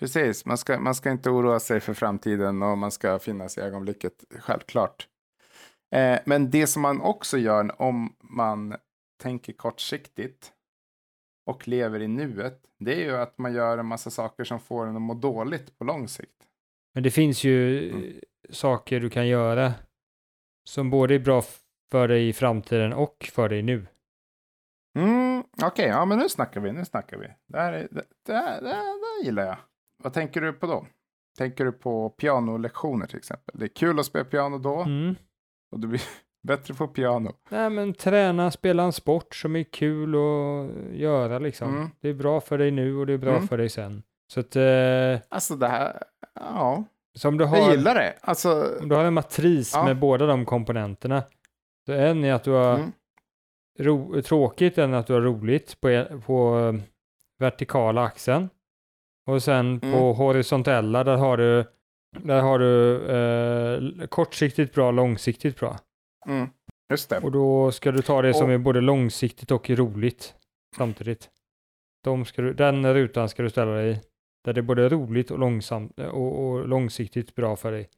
[0.01, 3.61] Precis, man ska, man ska inte oroa sig för framtiden och man ska finnas i
[3.61, 5.09] ögonblicket, självklart.
[5.95, 8.77] Eh, men det som man också gör om man
[9.23, 10.53] tänker kortsiktigt
[11.47, 14.87] och lever i nuet, det är ju att man gör en massa saker som får
[14.87, 16.47] en att må dåligt på lång sikt.
[16.95, 18.21] Men det finns ju eh, Mm.
[18.51, 19.75] saker du kan göra
[20.65, 21.43] som både är bra
[21.91, 23.87] för dig i framtiden och för dig nu.
[24.99, 27.27] Mm, Okej, ja men nu snackar vi, nu snackar vi.
[27.49, 29.57] Det här, är, det, det, här, det, här, gillar jag.
[30.03, 30.87] Vad tänker du på då?
[31.39, 33.55] Tänker du på pianolektioner till exempel?
[33.59, 35.15] Det är kul att spela piano då Mm.
[35.73, 36.03] och du blir
[36.49, 37.33] bättre på piano.
[37.49, 41.77] Nej, men träna, spela en sport som är kul att göra liksom.
[41.77, 41.89] Mm.
[42.01, 43.49] Det är bra för dig nu och det är bra Mm.
[43.49, 44.03] för dig sen.
[44.33, 46.03] Så att, eh, Alltså det här,
[46.35, 46.85] ja,
[47.19, 48.15] så du jag har, gillar det.
[48.21, 49.85] Alltså, om du har en matris Ja.
[49.85, 51.23] med båda de komponenterna,
[51.87, 52.93] så en är att du har mm,
[53.79, 56.83] ro, tråkigt, är att du har roligt på, på eh,
[57.39, 58.49] vertikala axeln.
[59.27, 59.99] Och sen på Mm.
[60.17, 61.65] horisontella, där har du,
[62.19, 62.97] där har du
[64.01, 65.79] eh, kortsiktigt bra, långsiktigt bra.
[66.27, 66.49] mm,
[66.93, 67.19] just det.
[67.19, 70.35] Och då ska du ta det som Och- är både långsiktigt och roligt
[70.77, 71.31] samtidigt.
[72.05, 74.01] De ska du, den rutan ska du ställa dig i.
[74.45, 77.89] Där det är både roligt och, långsamt, och, och långsiktigt bra för dig.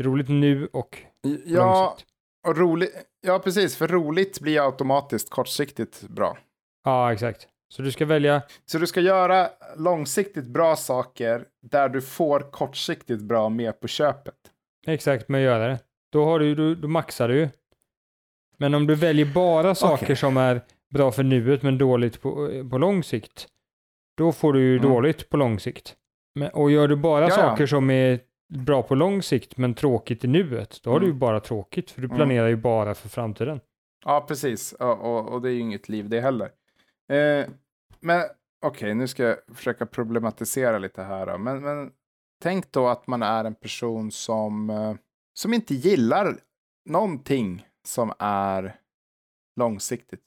[0.00, 1.02] Roligt nu och
[1.46, 2.14] Ja, långsiktigt.
[2.46, 6.38] Och roligt, ja, precis, för roligt blir automatiskt kortsiktigt bra.
[6.84, 7.48] Ja, exakt.
[7.68, 13.22] Så du ska välja, Så du ska göra långsiktigt bra saker där du får kortsiktigt
[13.22, 14.34] bra med på köpet.
[14.86, 15.78] exakt med att göra det.
[16.12, 17.48] Då, har du, då, då maxar du.
[18.58, 20.16] Men om du väljer bara saker Okej.
[20.16, 20.60] som är
[20.94, 23.48] bra för nuet men dåligt på, på lång sikt,
[24.16, 24.90] då får du ju Mm.
[24.90, 25.94] dåligt på lång sikt.
[26.34, 27.34] Men, och gör du bara Ja, ja.
[27.36, 31.10] saker som är bra på lång sikt men tråkigt i nuet, då har du ju
[31.10, 31.18] Mm.
[31.18, 32.16] bara tråkigt för du Mm.
[32.16, 33.60] planerar ju bara för framtiden.
[34.04, 34.72] Ja, precis.
[34.72, 36.50] Och, och, och det är ju inget liv det heller.
[37.12, 37.46] Eh,
[38.00, 38.22] men
[38.66, 41.26] okej, nu ska jag försöka problematisera lite här.
[41.26, 41.38] Då.
[41.38, 41.92] Men, men
[42.42, 44.94] tänk då att man är en person som, eh,
[45.34, 46.36] som inte gillar
[46.88, 48.76] någonting som är
[49.60, 50.22] långsiktigt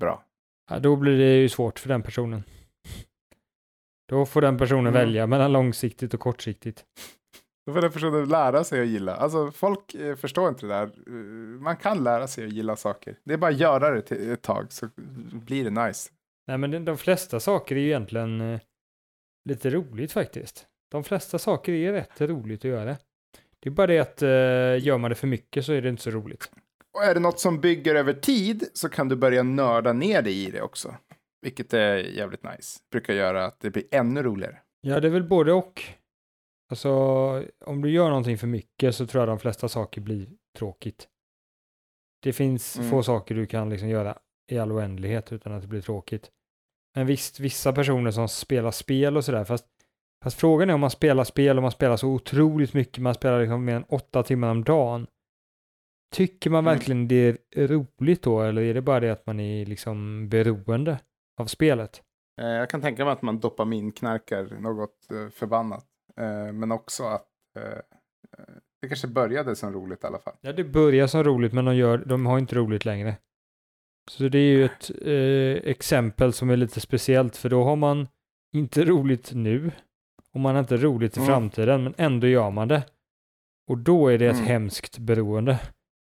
[0.00, 0.24] bra.
[0.70, 2.42] Ja, då blir det ju svårt för den personen.
[4.08, 4.92] Då får den personen Mm.
[4.92, 6.84] välja mellan långsiktigt och kortsiktigt.
[7.66, 9.14] Då får den personen lära sig att gilla.
[9.16, 10.82] Alltså folk eh, förstår inte det där.
[11.06, 11.12] Eh,
[11.60, 13.16] Man kan lära sig att gilla saker.
[13.24, 14.88] Det är bara att göra det till ett tag så
[15.32, 16.10] blir det nice.
[16.46, 18.60] Nej, men de, de flesta saker är ju egentligen eh,
[19.48, 20.66] lite roligt faktiskt.
[20.90, 22.96] De flesta saker är rätt roligt att göra.
[23.60, 24.28] Det är bara det att eh,
[24.86, 26.50] gör man det för mycket så är det inte så roligt.
[26.96, 30.46] Och är det något som bygger över tid så kan du börja nörda ner dig
[30.46, 30.94] i det också.
[31.42, 32.78] Vilket är jävligt nice.
[32.90, 34.58] Brukar göra att det blir ännu roligare.
[34.80, 35.84] Ja, det är väl både och.
[36.70, 36.90] Alltså,
[37.64, 40.26] om du gör någonting för mycket så tror jag de flesta saker blir
[40.58, 41.08] tråkigt.
[42.22, 42.90] Det finns Mm.
[42.90, 44.18] få saker du kan liksom göra
[44.50, 46.30] i all oändlighet utan att det blir tråkigt.
[46.96, 49.66] Men visst, vissa personer som spelar spel och sådär, fast,
[50.24, 53.40] fast frågan är om man spelar spel och man spelar så otroligt mycket, man spelar
[53.40, 55.06] liksom mer än åtta timmar om dagen.
[56.14, 56.74] Tycker man Mm.
[56.74, 60.98] verkligen det är roligt då, eller är det bara det att man är liksom beroende
[61.40, 62.02] av spelet?
[62.40, 65.86] Eh, Jag kan tänka mig att man dopaminknarkar något eh, förbannat.
[66.16, 70.34] Eh, Men också att eh, eh, det kanske började som roligt i alla fall.
[70.40, 73.16] Ja, det börjar som roligt, men de, gör, de har inte roligt längre.
[74.10, 78.08] Så det är ju ett eh, exempel som är lite speciellt, för då har man
[78.52, 79.70] inte roligt nu,
[80.32, 81.26] och man har inte roligt i Mm.
[81.28, 82.82] framtiden, men ändå gör man det.
[83.70, 84.46] Och då är det ett Mm.
[84.46, 85.60] hemskt beroende.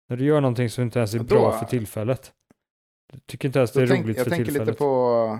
[0.09, 2.33] När du gör någonting som inte ens är då- bra för tillfället.
[3.13, 4.69] Du tycker inte ens det är Jag, tänk, roligt jag för tänker tillfället.
[4.69, 5.39] lite på,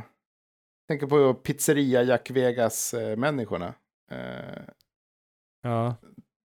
[0.89, 3.75] tänker på pizzeria Jack Vegas-människorna.
[5.63, 5.95] Ja,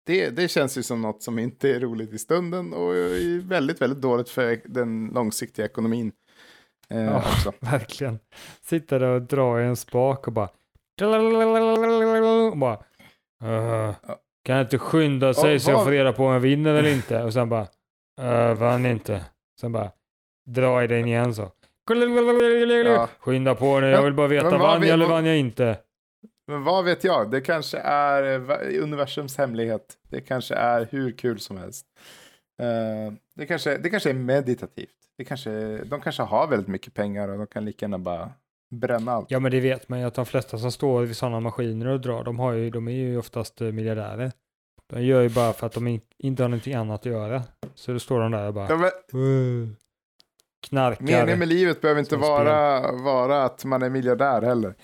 [0.07, 3.81] det, det känns ju som något som inte är roligt i stunden och är väldigt,
[3.83, 6.12] väldigt dåligt för den långsiktiga ekonomin.
[6.88, 7.18] Eh, Ja.
[7.18, 7.53] också.
[7.61, 8.18] verkligen.
[8.62, 10.48] Sitta där och dra i en spak och bara...
[12.53, 12.74] Och bara
[13.42, 13.94] "Äh,
[14.44, 16.92] kan jag inte skynda sig Ja, så jag får reda på om jag vinner eller
[16.94, 17.22] inte?
[17.22, 17.66] Och sen bara...
[18.20, 19.24] "Äh, vann inte.
[19.61, 19.90] Sen bara...
[20.46, 21.50] Dra i den igen så.
[22.90, 23.09] Ja.
[23.18, 25.79] Skynda på nu, jag vill bara veta, vann jag eller vann jag inte?
[26.46, 29.94] Men vad vet jag, det kanske är eh, universums hemlighet.
[30.11, 31.87] Det kanske är hur kul som helst.
[32.62, 34.90] Eh, det, kanske, det kanske är meditativt.
[35.18, 38.30] Det kanske, de kanske har väldigt mycket pengar och de kan lika gärna bara
[38.70, 39.30] bränna allt.
[39.30, 42.00] Ja men det vet man ju att de flesta som står vid sådana maskiner och
[42.00, 44.33] drar, de, har ju, de är ju oftast eh, miljardärer.
[44.87, 47.42] De gör ju bara för att de in, inte har någonting annat att göra.
[47.74, 48.66] Så då står de där och bara...
[48.68, 48.76] Ja,
[49.12, 49.68] men, "Uh",
[50.68, 51.04] knarkar.
[51.04, 54.74] meningen med livet behöver inte vara, vara att man är miljardär heller.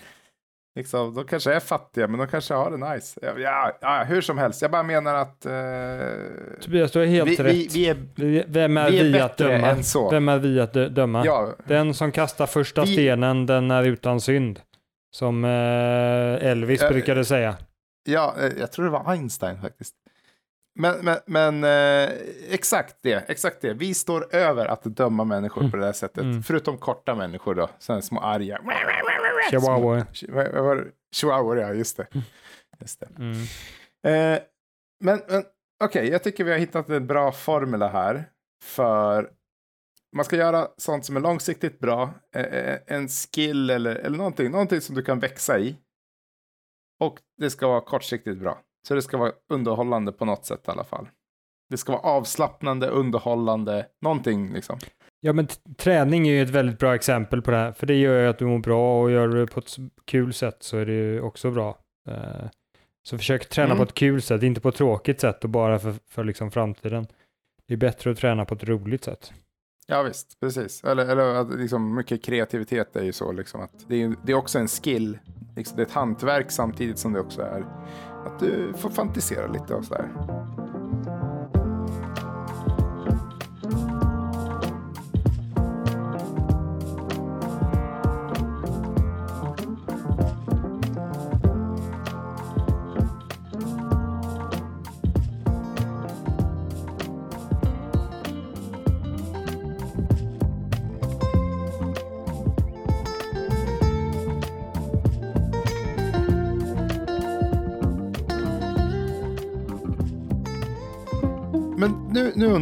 [0.75, 3.19] Liksom, de kanske är fattiga, men de kanske har det nice.
[3.37, 7.35] Ja, ja, hur som helst, jag bara menar att eh, Tobias, du har helt vi,
[7.35, 7.53] rätt.
[7.55, 9.67] vi, vi är, Vi- Vem är vi vi, är att bättre döma?
[9.67, 10.09] än så.
[10.09, 11.25] Vem är vi att dö- döma?
[11.25, 14.59] Ja, Den som kastar första Vi- stenen, den är utan synd.
[15.15, 17.55] Som eh, Elvis Ja, brukade säga.
[18.03, 19.95] Ja, eh, jag tror det var Einstein faktiskt.
[20.79, 22.09] Men, men, men eh,
[22.49, 23.73] exakt det, exakt det.
[23.73, 26.23] Vi står över att döma människor på det här sättet.
[26.23, 26.43] Mm.
[26.43, 28.59] Förutom korta människor då, sådana små arga.
[29.49, 29.95] Chihuahua.
[29.95, 30.91] Det?
[31.15, 32.07] Chihuahua, ja, just det.
[32.79, 33.09] Just det.
[33.17, 33.41] Mm.
[34.03, 34.41] Eh,
[35.03, 35.43] men men
[35.83, 38.29] okej, jag tycker vi har hittat en bra formula här.
[38.63, 39.31] För
[40.15, 42.13] man ska göra sånt som är långsiktigt bra.
[42.35, 45.77] Eh, eh, en skill eller, eller någonting, någonting som du kan växa i.
[46.99, 48.61] Och det ska vara kortsiktigt bra.
[48.87, 51.09] Så det ska vara underhållande på något sätt i alla fall.
[51.69, 54.79] Det ska vara avslappnande, underhållande, någonting liksom.
[55.23, 57.71] Ja, men träning är ju ett väldigt bra exempel på det här.
[57.71, 60.33] För det gör ju att du mår bra och gör du det på ett kul
[60.33, 61.77] sätt så är det ju också bra.
[62.07, 62.15] Eh,
[63.03, 63.77] så försök träna Mm.
[63.77, 67.07] på ett kul sätt, inte på ett tråkigt sätt och bara för, för liksom framtiden.
[67.67, 69.31] Det är bättre att träna på ett roligt sätt.
[69.87, 70.83] Ja visst, precis.
[70.83, 74.35] Eller, eller att liksom, mycket kreativitet är ju så liksom att det är, det är
[74.35, 75.17] också en skill.
[75.55, 77.65] Liksom, det är ett hantverk samtidigt som det också är
[78.25, 80.09] att du får fantisera lite och sådär.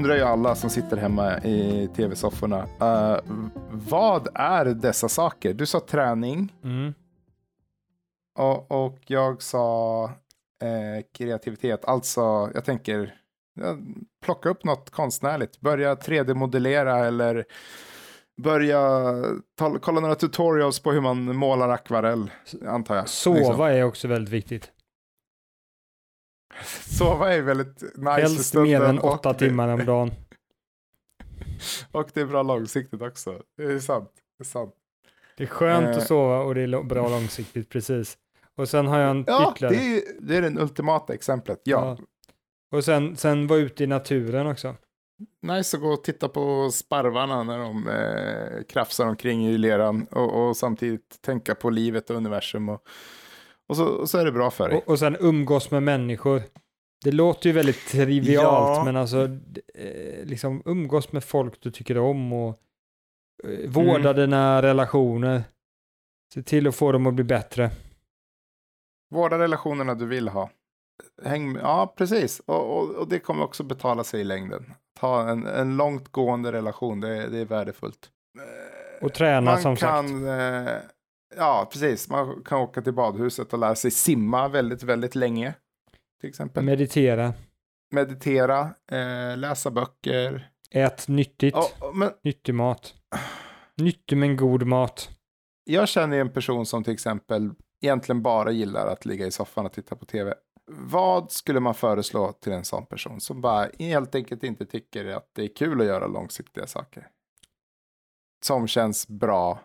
[0.10, 2.64] Undrar ju alla som sitter hemma i tv-sofforna.
[2.64, 3.20] Uh,
[3.72, 5.54] vad är dessa saker?
[5.54, 6.54] Du sa träning.
[6.64, 6.94] Mm.
[8.40, 10.04] Och, och jag sa
[10.64, 11.86] eh, kreativitet.
[11.86, 13.14] Alltså, jag tänker
[14.24, 15.60] plocka upp något konstnärligt.
[15.60, 17.46] Börja 3D-modellera eller
[18.44, 19.14] börja
[19.82, 22.32] kolla några tutorials på hur man målar akvarell,
[22.68, 23.10] antar jag.
[23.10, 23.62] Sova Liksom.
[23.62, 24.72] är också väldigt viktigt.
[26.98, 30.12] Sova är väldigt nice Helst mer än åtta timmar om dagen.
[31.92, 33.42] Och det är bra långsiktigt också.
[33.58, 34.12] Det är sant.
[34.38, 34.74] Det är sant.
[35.38, 35.98] Det är skönt Eh.
[35.98, 38.18] att sova och det är bra långsiktigt, precis.
[38.58, 39.76] Och sen har jag en Ja, ytterligare.
[39.76, 41.62] det är, det är det ultimata exemplet.
[41.64, 41.98] Ja.
[42.72, 44.76] Och sen, sen vara ute i naturen också.
[45.42, 50.48] Nice att gå och titta på sparvarna när de eh, krafsar omkring i leran och,
[50.48, 52.70] och samtidigt tänka på livet och universum.
[52.70, 52.82] Och,
[53.70, 54.78] och, så, och så är det bra för dig.
[54.78, 56.42] Och, och sen umgås med människor.
[57.04, 58.82] Det låter ju väldigt trivialt, Ja.
[58.86, 59.24] men alltså
[59.76, 62.60] eh, liksom umgås med folk du tycker om och
[63.44, 64.16] eh, vårda Mm.
[64.16, 65.44] dina relationer.
[66.34, 67.72] Se till att få dem att bli bättre.
[69.12, 70.50] Vårda relationerna du vill ha.
[71.24, 72.40] Häng med, ja, precis.
[72.40, 74.74] Och, och, och det kommer också betala sig i längden.
[75.00, 78.10] Ta en, en långtgående relation, det, det är värdefullt.
[79.02, 79.92] Och träna man som sagt.
[79.92, 80.74] kan, eh,
[81.36, 82.10] ja, precis.
[82.10, 85.54] Man kan åka till badhuset och lära sig simma väldigt, väldigt länge.
[86.22, 86.64] Till exempel.
[86.64, 87.34] Meditera.
[87.92, 88.60] Meditera,
[88.92, 90.50] eh, läsa böcker.
[90.72, 91.56] Ät nyttigt.
[91.56, 92.94] Ja, men Nyttig mat.
[93.76, 95.10] Nyttig men god mat.
[95.64, 99.66] jag känner ju en person som till exempel egentligen bara gillar att ligga i soffan
[99.66, 100.34] och titta på tv.
[100.72, 105.30] Vad skulle man föreslå till en sån person som bara helt enkelt inte tycker att
[105.36, 107.08] det är kul att göra långsiktiga saker?
[108.46, 109.60] Som känns bra,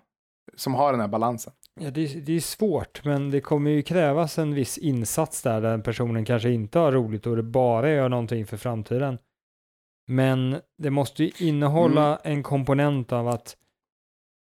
[0.55, 1.53] som har den här balansen.
[1.81, 5.61] Ja, det, är- det är svårt, men det kommer ju krävas en viss insats där,
[5.61, 9.19] där personen kanske inte har roligt och det bara gör någonting för framtiden.
[10.09, 12.19] Men det måste ju innehålla Mm.
[12.37, 13.57] en komponent av att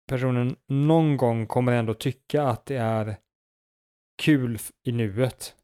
[0.10, 3.18] personen någon gång kommer ändå tycka att det är
[4.22, 5.56] kul i nuet.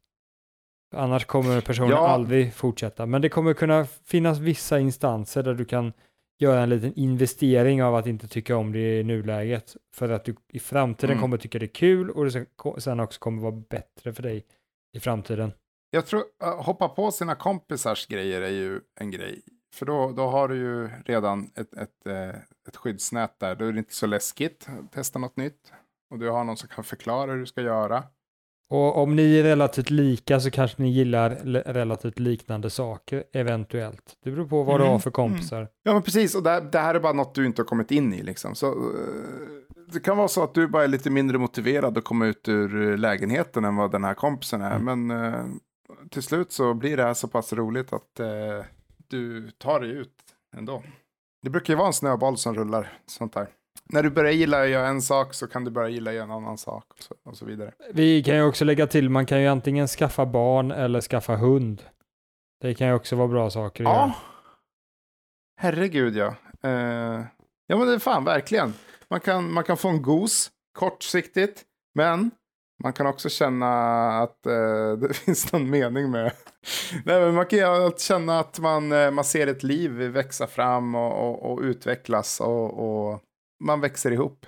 [0.94, 2.08] Annars kommer personen Ja.
[2.08, 3.06] aldrig fortsätta.
[3.06, 5.92] Men det kommer kunna finnas vissa instanser där du kan
[6.42, 9.76] göra en liten investering av att inte tycka om det i nuläget.
[9.94, 11.20] För att du i framtiden Mm.
[11.22, 12.46] kommer tycka det är kul och det
[12.80, 14.46] sen- också kommer vara bättre för dig
[14.96, 15.52] i framtiden.
[15.90, 19.42] Jag tror, att hoppa på sina kompisars grejer är ju en grej.
[19.74, 22.28] För då, då har du ju redan ett, ett, eh,
[22.68, 23.54] ett skyddsnät där.
[23.56, 25.72] Då är det inte så läskigt att testa något nytt.
[26.10, 28.04] Och du har någon som kan förklara hur du ska göra.
[28.72, 31.30] Och om ni är relativt lika så kanske ni gillar
[31.72, 34.16] relativt liknande saker eventuellt.
[34.24, 35.68] Det beror på vad du Mm, har för kompisar.
[35.82, 36.34] Ja, men precis.
[36.34, 38.22] Och det, det här är bara något du inte har kommit in i.
[38.22, 38.54] Liksom.
[38.54, 38.74] Så, eh,
[39.92, 42.90] det kan vara så att du bara är lite mindre motiverad att komma ut ur
[42.90, 44.78] eh, lägenheten än vad den här kompisen är.
[44.78, 45.44] Men eh,
[46.10, 48.26] till slut så blir det här så pass roligt att eh,
[49.08, 50.14] du tar dig ut
[50.56, 50.82] ändå.
[51.42, 52.92] Det brukar ju vara en snöboll som rullar.
[53.06, 53.46] Sånt där.
[53.84, 56.24] När du börjar gilla att göra en sak så kan du börja gilla att göra
[56.24, 56.84] en annan sak.
[56.88, 57.72] Och så, och så vidare.
[57.92, 61.82] Vi kan ju också lägga till, man kan ju antingen skaffa barn eller skaffa hund.
[62.60, 63.96] Det kan ju också vara bra saker att Ja.
[64.00, 64.12] göra.
[65.60, 66.34] Herregud ja.
[66.62, 67.20] Eh,
[67.66, 68.74] ja men det är fan verkligen.
[69.10, 71.62] Man kan, man kan få en gos kortsiktigt.
[71.94, 72.30] Men
[72.82, 73.68] man kan också känna
[74.22, 76.32] att eh, det finns någon mening med.
[77.04, 81.52] Nej, man kan känna att man, eh, man ser ett liv växa fram och, och,
[81.52, 82.74] och utvecklas och,
[83.12, 83.20] och
[83.62, 84.46] man växer ihop.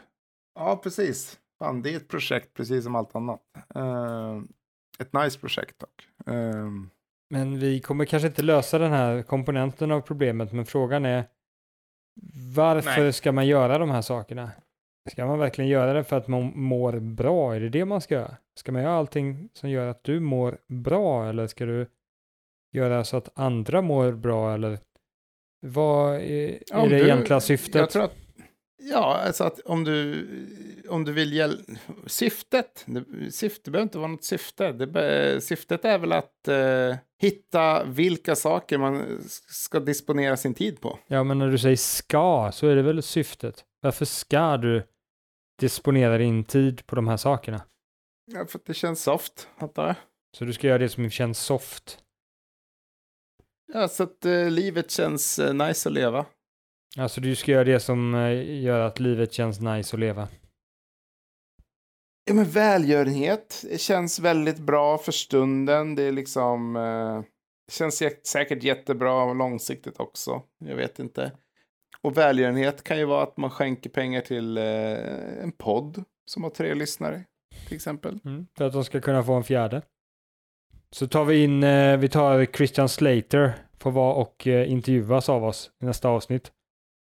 [0.55, 1.39] Ja, precis.
[1.59, 3.41] Fan, det är ett projekt precis som allt annat.
[3.75, 4.41] Eh,
[4.99, 6.09] ett nice projekt dock.
[6.27, 6.71] Eh,
[7.31, 11.25] Men vi kommer kanske inte lösa den här komponenten av problemet, men frågan är
[12.57, 13.13] varför Nej.
[13.13, 14.51] ska man göra de här sakerna?
[15.11, 17.55] Ska man verkligen göra det för att man mår bra?
[17.57, 18.37] Är det det man ska göra?
[18.59, 21.87] Ska man göra allting som gör att du mår bra eller ska du
[22.73, 24.79] göra så att andra mår bra eller
[25.67, 27.75] vad är, Ja, är det du- egentliga syftet?
[27.75, 28.15] Jag tror att,
[28.91, 30.27] ja, alltså att om du,
[30.89, 31.73] om du vill hjälpa,
[32.07, 34.73] syftet, det, syfte behöver inte vara något syfte.
[34.73, 40.99] Det, syftet är väl att eh, hitta vilka saker man ska disponera sin tid på.
[41.07, 43.65] Ja, men när du säger ska så är det väl syftet.
[43.81, 44.83] Varför ska du
[45.61, 47.63] disponera din tid på de här sakerna?
[48.33, 49.97] Ja, för att det känns soft, antar jag.
[50.37, 51.99] Så du ska göra det som känns soft.
[53.73, 56.27] Ja, så att eh, livet känns eh, nice att leva.
[56.99, 60.29] Alltså du ska göra det som eh, gör att livet känns nice att leva.
[62.25, 65.95] Ja, men välgörenhet det känns väldigt bra för stunden.
[65.95, 66.77] Det är liksom...
[66.77, 67.23] Eh,
[67.67, 70.43] det känns jä- säkert jättebra långsiktigt också.
[70.65, 71.33] Jag vet inte.
[72.01, 76.51] Och välgörenhet kan ju vara att man skänker pengar till eh, en podd som har
[76.51, 77.25] tre lyssnare,
[77.67, 78.19] till exempel.
[78.25, 78.47] Mm.
[78.57, 79.83] För att de ska kunna få en fjärde.
[80.91, 85.45] Så tar vi in, eh, vi tar Christian Slater får vara och eh, intervjuas av
[85.45, 86.53] oss i nästa avsnitt.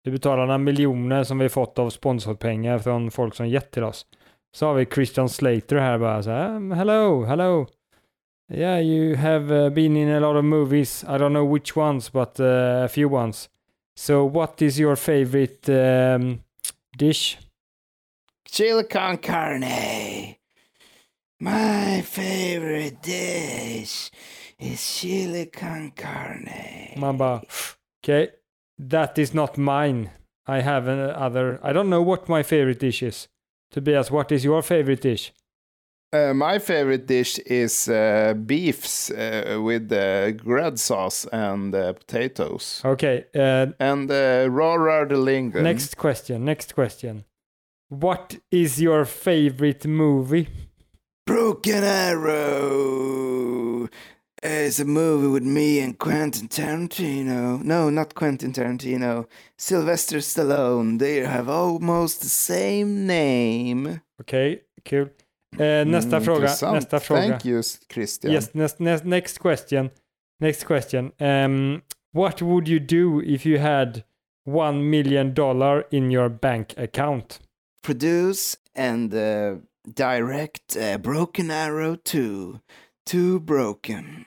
[0.05, 4.07] Vi betalar några miljoner som vi fått av sponsorpengar från folk som gett till oss.
[4.57, 7.67] Så har vi Christian Slater här bara så här, "Um, hello, hello.
[8.53, 11.05] Yeah, you have uh, been in a lot of movies.
[11.05, 13.49] I don't know which ones, but uh, a few ones.
[13.97, 16.41] So what is your favorite um,
[16.99, 17.39] dish?
[18.51, 20.37] Chili con carne.
[21.41, 24.11] My favorite dish
[24.59, 26.95] is chili con carne.
[26.97, 27.43] Man bara,
[28.03, 28.29] okay,
[28.89, 30.11] that is not mine.
[30.47, 33.29] I have another, I don't know what my favorite dish is.
[33.71, 35.33] Tobias, what is your favorite dish?
[36.13, 42.83] Uh, my favorite dish is uh, beefs uh, with uh, grilled sauce and uh, potatoes.
[42.85, 45.63] Okay, uh, And uh, raw rardellingen.
[45.63, 47.25] next question, next question.
[47.89, 50.49] What is your favorite movie?
[51.27, 53.89] Broken Arrow
[54.43, 57.63] is a movie with me and Quentin Tarantino.
[57.63, 59.27] No, not Quentin Tarantino.
[59.59, 60.99] Sylvester Stallone.
[60.99, 64.01] They have almost the same name.
[64.21, 65.09] Okej, kul.
[65.59, 66.75] Eh, nästa Mm, fråga, intressant.
[66.75, 67.23] nästa fråga.
[67.23, 67.63] Thank you,
[67.93, 68.33] Christian.
[68.33, 69.91] Yes, next, next, next question.
[70.41, 71.13] Next question.
[71.21, 71.83] Um,
[72.15, 74.03] what would you do if you had
[74.47, 77.41] one million dollar in your bank account?
[77.83, 79.57] Produce and uh,
[79.95, 82.61] direct uh, Broken Arrow 2.
[83.07, 84.27] Too Broken.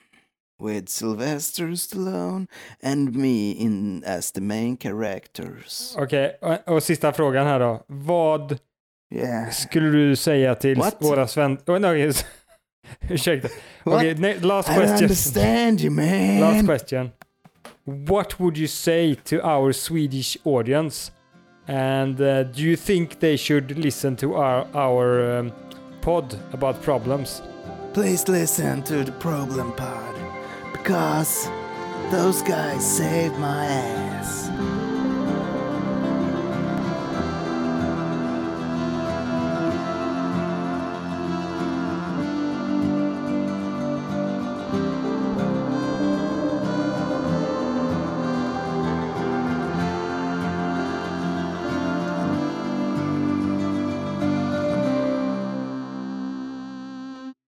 [0.59, 2.47] With Sylvester Stallone
[2.83, 5.95] and me in as the main characters.
[5.97, 7.83] Okej, och, och sista frågan här då.
[7.87, 8.57] Vad
[9.15, 9.49] Yeah.
[9.51, 10.95] skulle du säga till What?
[10.99, 11.71] våra svenska...
[11.73, 11.87] Oh, no.
[13.09, 13.47] Ursäkta.
[13.83, 14.97] Okej, ne- last I question.
[15.03, 16.39] understand you, man.
[16.39, 17.11] Last question.
[17.85, 21.11] What would you say to our Swedish audience?
[21.67, 25.51] And uh, do you think they should listen to our, our um,
[26.01, 27.41] pod about problems?
[27.93, 30.15] Please listen to the Problem Pod
[30.83, 31.49] because
[32.11, 34.82] those guys saved my ass.